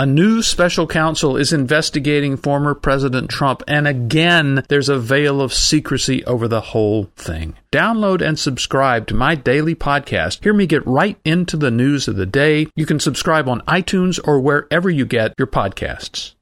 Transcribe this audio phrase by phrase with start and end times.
[0.00, 5.52] A new special counsel is investigating former President Trump, and again, there's a veil of
[5.52, 7.56] secrecy over the whole thing.
[7.72, 10.44] Download and subscribe to my daily podcast.
[10.44, 12.68] Hear me get right into the news of the day.
[12.76, 16.36] You can subscribe on iTunes or wherever you get your podcasts.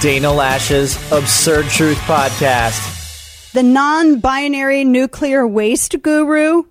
[0.00, 3.52] Dana Loesch's Absurd Truth Podcast.
[3.52, 6.62] The non binary nuclear waste guru.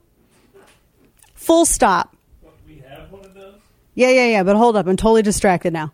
[1.35, 2.16] Full stop.
[3.97, 4.43] Yeah, yeah, yeah.
[4.43, 4.85] But hold up.
[4.85, 5.91] I'm totally distracted now.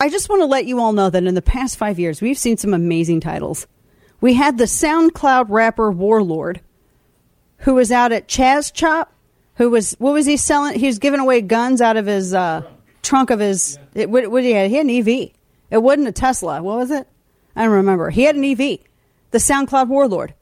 [0.00, 2.38] I just want to let you all know that in the past five years, we've
[2.38, 3.66] seen some amazing titles.
[4.22, 6.62] We had the SoundCloud rapper Warlord,
[7.58, 9.12] who was out at Chaz Chop,
[9.56, 10.78] who was, what was he selling?
[10.78, 12.62] He was giving away guns out of his uh,
[13.02, 14.70] trunk of his, it, what, what he had?
[14.70, 15.32] He had an EV.
[15.70, 16.62] It wasn't a Tesla.
[16.62, 17.06] What was it?
[17.54, 18.08] I don't remember.
[18.08, 18.78] He had an EV,
[19.32, 20.32] the SoundCloud Warlord,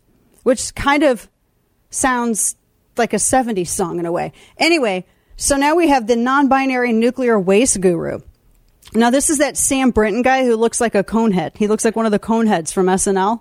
[0.45, 1.29] which kind of
[1.91, 2.55] sounds
[2.97, 4.33] like a 70s song in a way.
[4.57, 5.05] Anyway,
[5.37, 8.21] so now we have the non binary nuclear waste guru.
[8.95, 11.57] Now, this is that Sam Brinton guy who looks like a conehead.
[11.57, 13.41] He looks like one of the coneheads from SNL.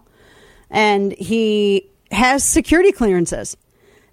[0.71, 3.55] And he has security clearances.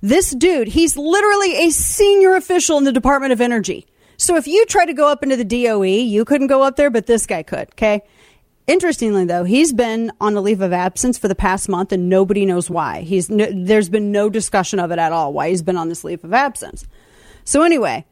[0.03, 3.87] This dude, he's literally a senior official in the Department of Energy.
[4.19, 6.91] So if you try to go up into the DOE, you couldn't go up there,
[6.91, 8.03] but this guy could, okay?
[8.67, 12.45] Interestingly, though, he's been on a leave of absence for the past month, and nobody
[12.45, 13.01] knows why.
[13.01, 15.33] He's no, there's been no discussion of it at all.
[15.33, 16.87] Why he's been on this leave of absence.
[17.45, 18.05] So anyway,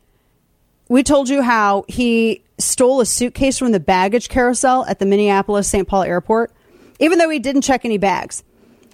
[0.89, 5.69] we told you how he stole a suitcase from the baggage carousel at the Minneapolis
[5.69, 5.87] St.
[5.87, 6.53] Paul airport,
[6.99, 8.43] even though he didn't check any bags.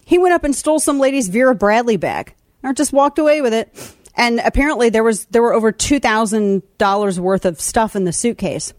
[0.04, 3.54] He went up and stole some lady's Vera Bradley bag, or just walked away with
[3.54, 3.74] it.
[4.16, 8.12] And apparently, there was there were over two thousand dollars worth of stuff in the
[8.12, 8.74] suitcase.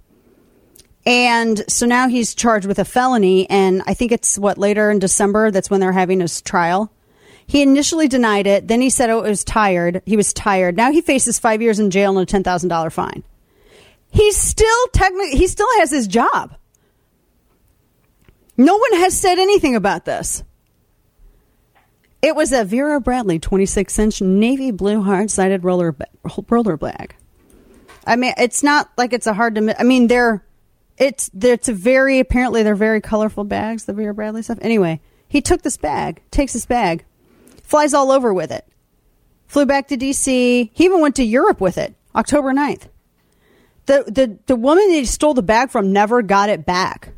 [1.06, 5.00] And so now he's charged with a felony, and I think it's what later in
[5.00, 5.52] December.
[5.52, 6.92] That's when they're having his trial.
[7.48, 8.68] He initially denied it.
[8.68, 10.02] Then he said oh, it was tired.
[10.06, 10.76] He was tired.
[10.76, 13.24] Now he faces five years in jail and a ten thousand dollar fine.
[14.10, 16.56] He's still technically he still has his job.
[18.58, 20.44] No one has said anything about this.
[22.22, 25.96] It was a Vera Bradley 26 inch navy blue hard sided roller
[26.50, 27.16] roller bag.
[28.08, 29.80] I mean, it's not like it's a hard to.
[29.80, 30.44] I mean, they're
[30.98, 33.86] it's it's a very apparently they're very colorful bags.
[33.86, 34.60] The Vera Bradley stuff.
[34.62, 37.06] Anyway, he took this bag, takes this bag,
[37.66, 38.66] flies all over with it.
[39.48, 40.72] Flew back to D.C.
[40.74, 42.88] He even went to Europe with it, October 9th.
[43.86, 47.10] The, the, the woman that he stole the bag from never got it back.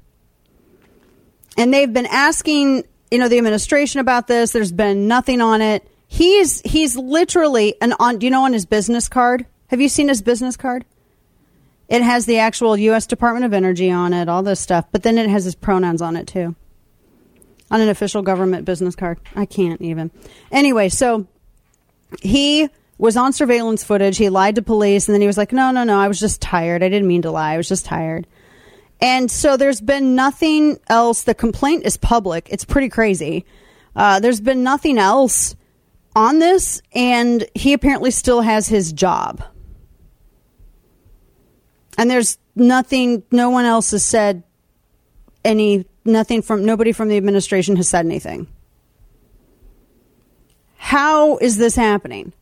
[1.58, 4.52] And they've been asking, you know, the administration about this.
[4.52, 5.90] There's been nothing on it.
[6.08, 9.46] He's, he's literally an on, do you know on his business card?
[9.68, 10.85] Have you seen his business card?
[11.90, 13.08] It has the actual U.S.
[13.08, 16.18] Department of Energy on it, all this stuff, but then it has his pronouns on
[16.18, 16.56] it too
[17.69, 19.19] on an official government business card.
[19.35, 20.11] I can't even.
[20.51, 21.28] Anyway, so
[22.22, 24.17] he was on surveillance footage.
[24.17, 26.41] He lied to police and then he was like, no, no, no, I was just
[26.41, 26.83] tired.
[26.83, 27.53] I didn't mean to lie.
[27.53, 28.28] I was just tired.
[29.00, 31.23] And so there's been nothing else.
[31.23, 32.47] The complaint is public.
[32.50, 33.45] It's pretty crazy.
[33.95, 35.55] Uh, there's been nothing else
[36.16, 39.44] on this, and he apparently still has his job.
[41.97, 44.44] And there's nothing, no one else has said
[45.44, 48.48] any nothing from nobody from the administration has said anything.
[50.78, 52.34] How is this happening?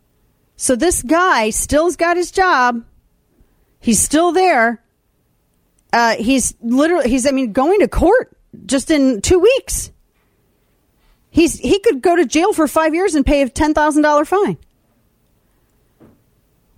[0.56, 2.86] So this guy still's got his job.
[3.80, 4.82] He's still there.
[5.92, 8.36] Uh, he's literally he's I mean going to court
[8.66, 9.92] just in two weeks.
[11.30, 14.26] He's he could go to jail for five years and pay a ten thousand dollar
[14.26, 14.58] fine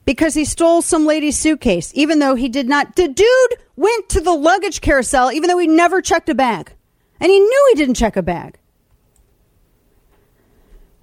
[0.07, 2.95] because he stole some lady's suitcase, even though he did not.
[2.95, 6.71] The dude went to the luggage carousel, even though he never checked a bag.
[7.19, 8.57] And he knew he didn't check a bag.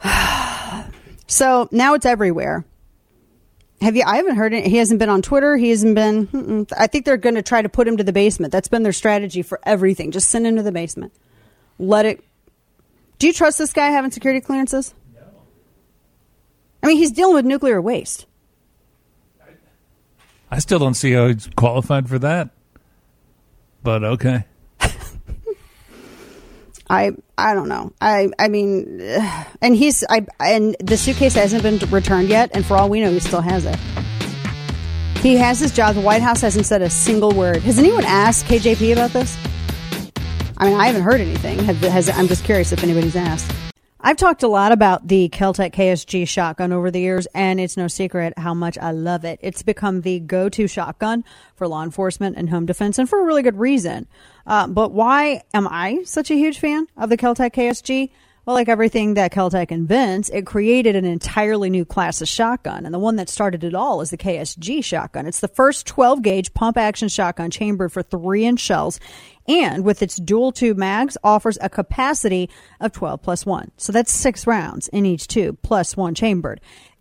[1.27, 2.65] so now it's everywhere.
[3.83, 4.05] Have you?
[4.07, 4.67] I haven't heard it.
[4.67, 5.59] He hasn't been on Twitter.
[5.59, 6.27] He hasn't been.
[6.29, 6.73] Mm-mm.
[6.75, 8.53] I think they're going to try to put him to the basement.
[8.53, 10.13] That's been their strategy for everything.
[10.13, 11.13] Just send him to the basement.
[11.79, 12.25] Let it.
[13.19, 14.95] Do you trust this guy having security clearances?
[15.15, 15.21] No.
[16.83, 18.25] I mean, he's dealing with nuclear waste.
[20.55, 22.51] I still don't see how he's qualified for that.
[23.83, 24.45] But okay.
[26.89, 27.93] I I don't know.
[28.01, 29.01] I I mean,
[29.61, 33.11] and he's I and the suitcase hasn't been returned yet, and for all we know,
[33.11, 33.77] he still has it.
[35.19, 35.97] He has his job.
[35.97, 37.63] The White House hasn't said a single word.
[37.63, 39.37] Has anyone asked KJP about this?
[40.59, 41.59] I mean, I haven't heard anything.
[41.65, 43.51] Have, has, I'm just curious if anybody's asked.
[44.07, 47.89] I've talked a lot about the Keltec KSG shotgun over the years, and it's no
[47.89, 49.39] secret how much I love it.
[49.41, 51.25] It's become the go to shotgun
[51.57, 54.07] for law enforcement and home defense, and for a really good reason.
[54.47, 58.11] Uh, but why am I such a huge fan of the Keltec KSG?
[58.47, 62.85] Well, like everything that Keltec invents, it created an entirely new class of shotgun.
[62.85, 65.27] And the one that started it all is the KSG shotgun.
[65.27, 69.01] It's the first 12 gauge pump action shotgun chambered for three inch shells.
[69.49, 72.51] And with its dual tube mags, offers a capacity
[72.81, 73.71] of 12 plus one.
[73.79, 76.61] So that's six rounds in each tube plus one chambered.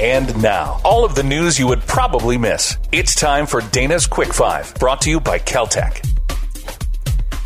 [0.00, 2.78] And now, all of the news you would probably miss.
[2.90, 6.02] It's time for Dana's Quick Five, brought to you by Keltec.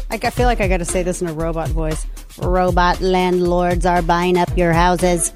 [0.09, 2.07] I I feel like I got to say this in a robot voice.
[2.39, 5.33] Robot landlords are buying up your houses.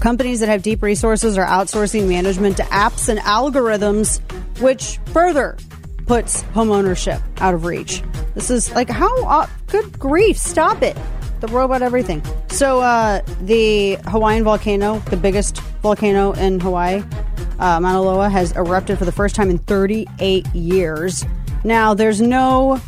[0.00, 4.20] Companies that have deep resources are outsourcing management to apps and algorithms,
[4.58, 5.58] which further
[6.06, 8.02] puts homeownership out of reach.
[8.34, 10.96] This is like how uh, good grief, stop it.
[11.42, 12.22] The robot everything.
[12.50, 17.02] So uh, the Hawaiian volcano, the biggest volcano in Hawaii,
[17.58, 21.24] uh, Mauna Loa, has erupted for the first time in 38 years.
[21.64, 22.80] Now, there's no,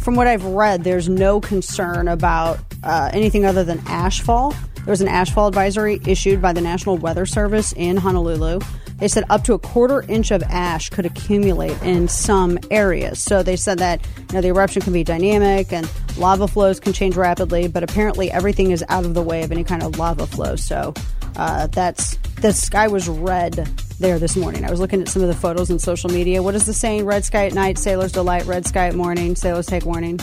[0.00, 4.54] from what I've read, there's no concern about uh, anything other than ashfall.
[4.74, 8.60] There was an ashfall advisory issued by the National Weather Service in Honolulu.
[8.98, 13.20] They said up to a quarter inch of ash could accumulate in some areas.
[13.20, 16.92] So they said that you know the eruption can be dynamic and lava flows can
[16.92, 20.26] change rapidly, but apparently everything is out of the way of any kind of lava
[20.26, 20.56] flow.
[20.56, 20.94] So
[21.36, 23.54] uh, that's the sky was red
[23.98, 24.64] there this morning.
[24.64, 26.42] I was looking at some of the photos on social media.
[26.42, 27.04] What is the saying?
[27.04, 28.44] Red sky at night, sailors delight.
[28.46, 30.20] Red sky at morning, sailors take warning.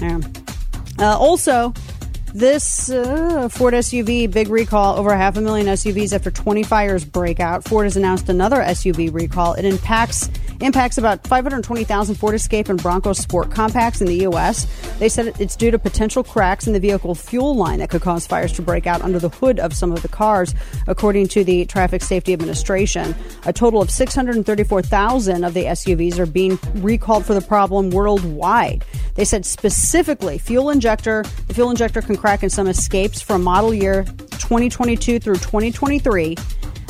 [0.00, 0.20] Yeah.
[0.98, 1.72] Uh, also,
[2.32, 7.40] this uh, Ford SUV big recall over half a million SUVs after 20 fires break
[7.40, 7.64] out.
[7.64, 9.54] Ford has announced another SUV recall.
[9.54, 10.28] It impacts
[10.60, 14.66] impacts about 520,000 Ford Escape and Bronco Sport compacts in the U.S.
[14.98, 18.26] They said it's due to potential cracks in the vehicle fuel line that could cause
[18.26, 20.54] fires to break out under the hood of some of the cars,
[20.86, 23.14] according to the Traffic Safety Administration.
[23.46, 28.84] A total of 634,000 of the SUVs are being recalled for the problem worldwide.
[29.14, 33.72] They said specifically fuel injector, the fuel injector can crack in some escapes from model
[33.72, 36.36] year 2022 through 2023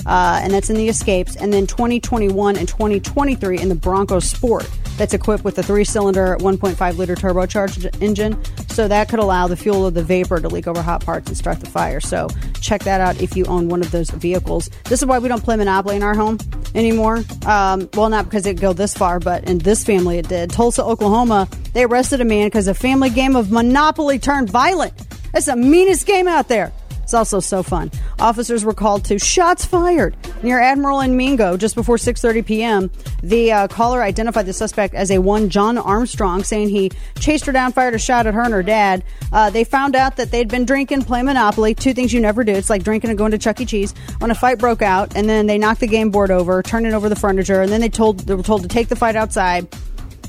[0.07, 4.69] uh, and that's in the Escapes, and then 2021 and 2023 in the Bronco Sport.
[4.97, 8.37] That's equipped with a three-cylinder, 1.5 liter turbocharged engine,
[8.69, 11.37] so that could allow the fuel of the vapor to leak over hot parts and
[11.37, 12.01] start the fire.
[12.01, 12.29] So
[12.61, 14.69] check that out if you own one of those vehicles.
[14.85, 16.39] This is why we don't play Monopoly in our home
[16.75, 17.25] anymore.
[17.47, 20.51] Um, well, not because it go this far, but in this family it did.
[20.51, 24.93] Tulsa, Oklahoma, they arrested a man because a family game of Monopoly turned violent.
[25.33, 26.73] That's the meanest game out there.
[27.11, 27.91] It's also so fun.
[28.21, 32.91] Officers were called to shots fired near Admiral and Mingo just before 6:30 p.m.
[33.25, 37.53] The uh, caller identified the suspect as a one John Armstrong, saying he chased her
[37.53, 39.03] down, fired a shot at her and her dad.
[39.33, 42.53] Uh, they found out that they'd been drinking, play Monopoly, two things you never do.
[42.53, 43.67] It's like drinking and going to Chuck E.
[43.67, 43.93] Cheese.
[44.21, 47.09] When a fight broke out, and then they knocked the game board over, turning over
[47.09, 49.67] the furniture, and then they told they were told to take the fight outside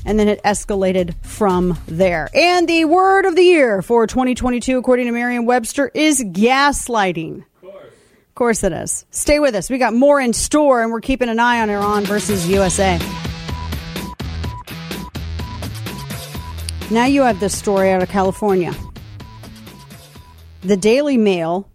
[0.04, 2.28] and then it escalated from there.
[2.34, 7.44] And the word of the year for 2022, according to Merriam Webster, is gaslighting.
[7.62, 9.04] Of course it is.
[9.10, 9.68] Stay with us.
[9.68, 12.98] We got more in store, and we're keeping an eye on Iran versus USA.
[16.90, 18.74] Now you have this story out of California.
[20.62, 21.68] The Daily Mail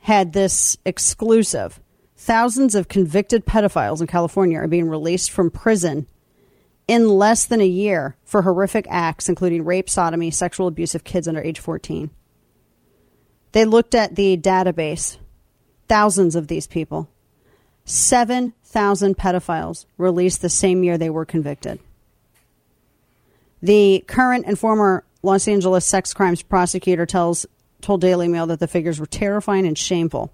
[0.00, 1.80] had this exclusive.
[2.16, 6.06] Thousands of convicted pedophiles in California are being released from prison
[6.88, 11.28] in less than a year for horrific acts, including rape, sodomy, sexual abuse of kids
[11.28, 12.10] under age 14.
[13.52, 15.18] They looked at the database,
[15.86, 17.08] thousands of these people.
[17.84, 21.78] 7,000 pedophiles released the same year they were convicted.
[23.62, 27.46] The current and former Los Angeles sex crimes prosecutor tells
[27.80, 30.32] told Daily Mail that the figures were terrifying and shameful.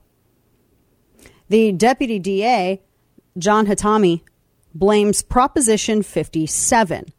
[1.49, 2.81] The deputy DA,
[3.37, 4.23] John Hatami,
[4.75, 7.13] blames Proposition 57.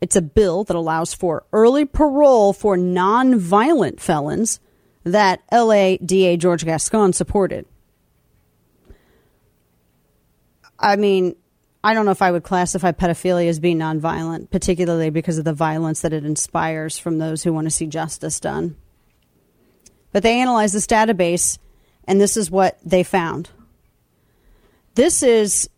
[0.00, 4.60] It's a bill that allows for early parole for nonviolent felons
[5.04, 7.66] that LA DA George Gascon supported.
[10.78, 11.36] I mean,
[11.84, 15.52] I don't know if I would classify pedophilia as being nonviolent, particularly because of the
[15.52, 18.76] violence that it inspires from those who want to see justice done.
[20.12, 21.58] But they analyzed this database,
[22.04, 23.50] and this is what they found.
[24.94, 25.68] This is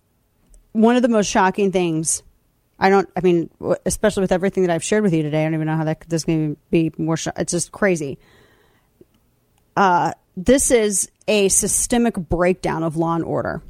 [0.73, 2.23] one of the most shocking things.
[2.79, 3.09] I don't.
[3.17, 3.51] I mean,
[3.87, 6.01] especially with everything that I've shared with you today, I don't even know how that
[6.09, 7.17] this can be more.
[7.17, 8.19] Sh- it's just crazy.
[9.77, 13.63] Uh, this is a systemic breakdown of law and order.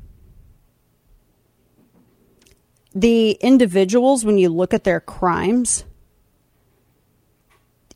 [2.95, 5.85] The individuals, when you look at their crimes,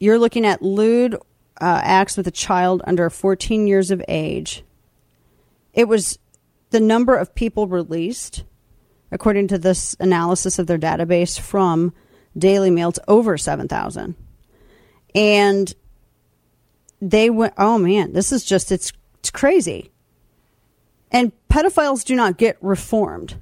[0.00, 4.64] you're looking at lewd uh, acts with a child under 14 years of age.
[5.72, 6.18] It was
[6.70, 8.44] the number of people released,
[9.10, 11.92] according to this analysis of their database from
[12.36, 14.14] Daily Mail, it's over 7,000.
[15.14, 15.74] And
[17.00, 19.90] they went, oh man, this is just, it's, it's crazy.
[21.10, 23.36] And pedophiles do not get reformed.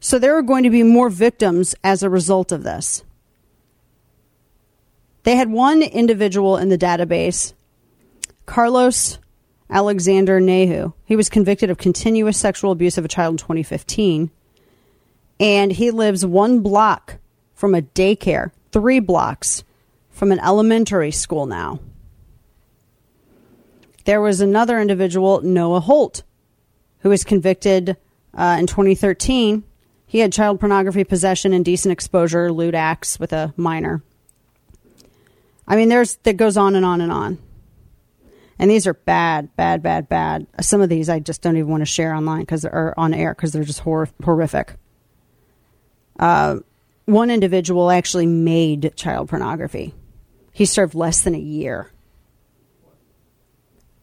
[0.00, 3.04] So there are going to be more victims as a result of this.
[5.24, 7.52] They had one individual in the database,
[8.46, 9.18] Carlos
[9.70, 10.92] Alexander Nehu.
[11.04, 14.30] He was convicted of continuous sexual abuse of a child in 2015.
[15.40, 17.16] And he lives one block
[17.54, 19.64] from a daycare, three blocks
[20.10, 21.80] from an elementary school now.
[24.04, 26.22] There was another individual, Noah Holt,
[27.00, 27.96] who was convicted
[28.34, 29.64] uh, in 2013.
[30.06, 34.02] He had child pornography possession, indecent exposure, lewd acts with a minor.
[35.66, 37.38] I mean, there's that goes on and on and on.
[38.58, 40.46] And these are bad, bad, bad, bad.
[40.60, 43.34] Some of these I just don't even want to share online because or on air
[43.34, 44.74] because they're just hor- horrific.
[46.18, 46.58] Uh,
[47.04, 49.94] one individual actually made child pornography.
[50.52, 51.92] He served less than a year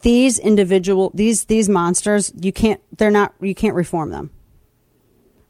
[0.06, 4.30] these individual these these monsters you can't they're not you can't reform them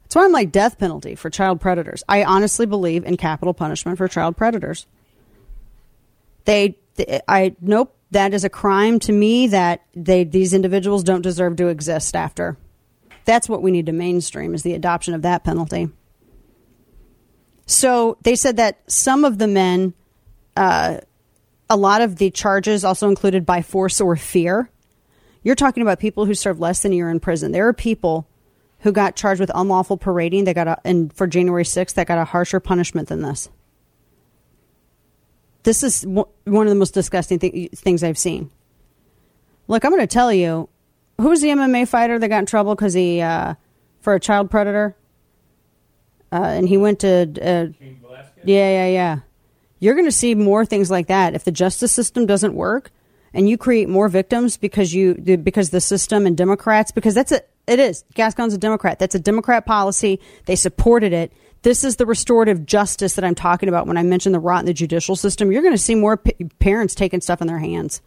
[0.01, 3.97] that's why i'm like death penalty for child predators i honestly believe in capital punishment
[3.97, 4.87] for child predators
[6.45, 11.21] they, they i nope that is a crime to me that they these individuals don't
[11.21, 12.57] deserve to exist after
[13.25, 15.89] that's what we need to mainstream is the adoption of that penalty
[17.65, 19.93] so they said that some of the men
[20.55, 20.99] uh,
[21.69, 24.69] a lot of the charges also included by force or fear.
[25.43, 27.51] You're talking about people who served less than a year in prison.
[27.51, 28.27] There are people
[28.79, 32.17] who got charged with unlawful parading They got a, and for January 6th that got
[32.17, 33.49] a harsher punishment than this.
[35.65, 38.51] This is one of the most disgusting th- things I've seen.
[39.67, 40.69] Look, I'm going to tell you,
[41.17, 43.55] who was the MMA fighter that got in trouble because he uh,
[43.99, 44.95] for a child predator?
[46.31, 47.67] Uh, and he went to uh,
[48.43, 49.19] yeah, yeah, yeah.
[49.79, 52.91] You're going to see more things like that if the justice system doesn't work
[53.33, 57.41] and you create more victims because you because the system and Democrats because that's a
[57.67, 58.99] it is Gascon's a Democrat.
[58.99, 60.19] That's a Democrat policy.
[60.45, 61.33] They supported it
[61.65, 64.65] this is the restorative justice that I'm talking about when I mention the rot in
[64.65, 68.01] the judicial system you're going to see more p- parents taking stuff in their hands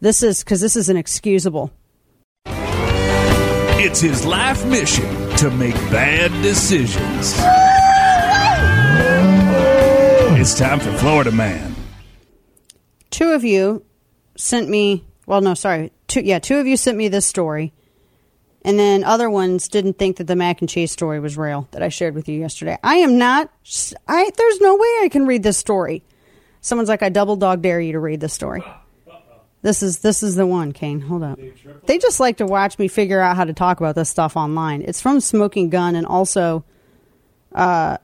[0.00, 1.72] this is because this is inexcusable
[3.82, 7.34] it's his life mission to make bad decisions
[10.40, 11.76] it's time for Florida Man.
[13.10, 13.84] Two of you
[14.38, 15.92] sent me, well, no, sorry.
[16.08, 17.74] Two, yeah, two of you sent me this story.
[18.62, 21.82] And then other ones didn't think that the mac and cheese story was real that
[21.82, 22.76] I shared with you yesterday.
[22.82, 23.50] I am not,
[24.06, 26.02] I, there's no way I can read this story.
[26.60, 28.62] Someone's like, I double dog dare you to read this story.
[29.62, 31.02] This is this is the one, Kane.
[31.02, 31.38] Hold up.
[31.84, 34.80] They just like to watch me figure out how to talk about this stuff online.
[34.80, 36.64] It's from Smoking Gun and also
[37.54, 37.98] uh,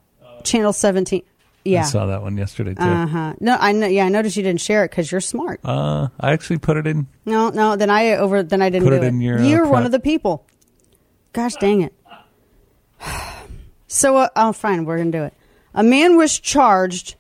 [0.45, 1.23] Channel 17.
[1.65, 2.83] Yeah, I saw that one yesterday too.
[2.83, 3.35] Uh huh.
[3.41, 3.87] No, I know.
[3.87, 5.61] Yeah, I noticed you didn't share it because you're smart.
[5.65, 7.09] Uh, I actually put it in.
[7.25, 7.75] No, no.
[7.75, 8.43] Then I over.
[8.43, 10.46] Then I didn't Put do it in your, uh, You're one of the people.
[11.37, 11.95] Gosh dang it.
[13.89, 14.85] So, uh, oh, fine.
[14.85, 15.33] We're gonna do it.
[15.73, 17.15] A man was charged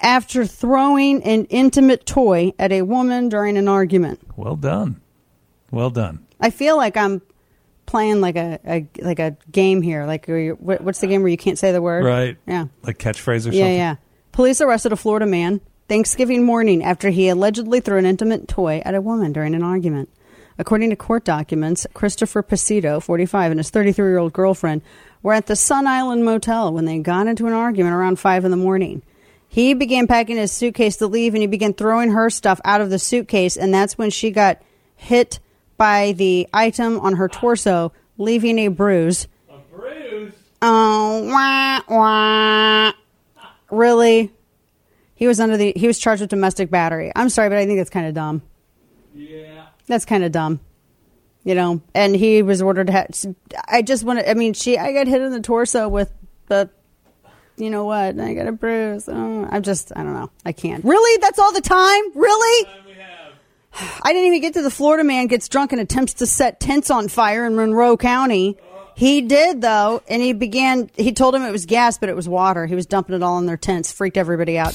[0.00, 4.20] after throwing an intimate toy at a woman during an argument.
[4.36, 5.00] Well done,
[5.70, 6.26] well done.
[6.40, 7.22] I feel like I'm
[7.86, 10.06] playing like a, a like a game here.
[10.06, 12.04] Like, what, what's the game where you can't say the word?
[12.04, 12.36] Right.
[12.48, 12.66] Yeah.
[12.82, 13.60] Like catchphrase or something.
[13.60, 13.96] Yeah, yeah.
[14.32, 18.96] Police arrested a Florida man Thanksgiving morning after he allegedly threw an intimate toy at
[18.96, 20.08] a woman during an argument.
[20.60, 24.82] According to court documents, Christopher Pasito, 45, and his 33 year old girlfriend
[25.22, 28.50] were at the Sun Island Motel when they got into an argument around 5 in
[28.50, 29.00] the morning.
[29.48, 32.90] He began packing his suitcase to leave and he began throwing her stuff out of
[32.90, 34.60] the suitcase, and that's when she got
[34.96, 35.40] hit
[35.78, 39.28] by the item on her torso, leaving a bruise.
[39.48, 40.34] A bruise?
[40.60, 42.92] Oh, wah, wah.
[43.70, 44.30] Really?
[45.14, 47.12] He was under the he was charged with domestic battery.
[47.16, 48.42] I'm sorry, but I think that's kind of dumb.
[49.14, 49.49] Yeah.
[49.90, 50.60] That's kind of dumb.
[51.42, 53.08] You know, and he was ordered to have,
[53.66, 56.12] I just want to I mean, she I got hit in the torso with
[56.46, 56.70] the
[57.56, 58.18] you know what?
[58.20, 59.08] I got a bruise.
[59.08, 60.30] Oh, I'm just I don't know.
[60.44, 60.84] I can't.
[60.84, 61.20] Really?
[61.20, 62.16] That's all the time?
[62.16, 62.70] Really?
[64.02, 66.90] I didn't even get to the Florida man gets drunk and attempts to set tents
[66.90, 68.58] on fire in Monroe County.
[68.94, 70.88] He did though, and he began.
[70.94, 72.66] He told him it was gas, but it was water.
[72.66, 73.90] He was dumping it all in their tents.
[73.90, 74.74] Freaked everybody out.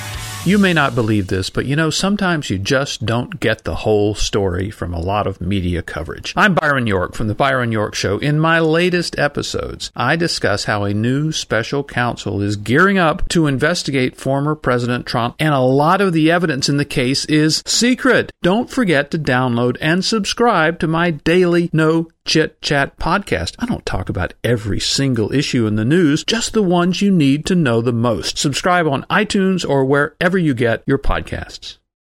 [0.43, 4.15] You may not believe this, but you know, sometimes you just don't get the whole
[4.15, 6.33] story from a lot of media coverage.
[6.35, 8.17] I'm Byron York from The Byron York Show.
[8.17, 13.45] In my latest episodes, I discuss how a new special counsel is gearing up to
[13.45, 18.31] investigate former President Trump, and a lot of the evidence in the case is secret.
[18.41, 23.55] Don't forget to download and subscribe to my daily No Chit Chat podcast.
[23.59, 27.45] I don't talk about every single issue in the news, just the ones you need
[27.47, 28.37] to know the most.
[28.37, 31.77] Subscribe on iTunes or wherever you get your podcasts.